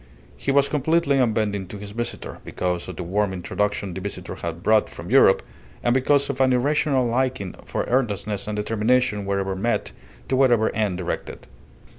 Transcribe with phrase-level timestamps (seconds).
[0.35, 4.63] He was completely unbending to his visitor, because of the warm introduction the visitor had
[4.63, 5.43] brought from Europe,
[5.83, 9.91] and because of an irrational liking for earnestness and determination wherever met,
[10.27, 11.45] to whatever end directed.